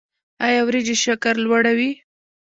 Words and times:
ایا 0.45 0.61
وریجې 0.67 0.95
شکر 1.05 1.35
لوړوي؟ 1.43 1.91